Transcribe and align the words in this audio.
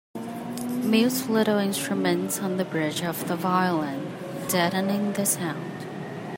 Mutes 0.83 1.29
little 1.29 1.59
instruments 1.59 2.39
on 2.41 2.57
the 2.57 2.65
bridge 2.65 3.03
of 3.03 3.27
the 3.27 3.35
violin, 3.35 4.11
deadening 4.49 5.13
the 5.13 5.27
sound. 5.27 5.85